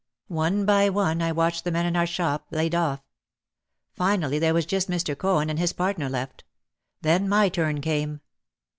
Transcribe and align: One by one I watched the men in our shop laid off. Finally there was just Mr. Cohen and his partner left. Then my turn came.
One 0.29 0.65
by 0.65 0.89
one 0.89 1.21
I 1.21 1.31
watched 1.31 1.63
the 1.63 1.69
men 1.69 1.85
in 1.85 1.95
our 1.95 2.07
shop 2.07 2.47
laid 2.49 2.73
off. 2.73 3.01
Finally 3.93 4.39
there 4.39 4.51
was 4.51 4.65
just 4.65 4.89
Mr. 4.89 5.15
Cohen 5.15 5.47
and 5.47 5.59
his 5.59 5.73
partner 5.73 6.09
left. 6.09 6.43
Then 7.03 7.29
my 7.29 7.49
turn 7.49 7.81
came. 7.81 8.21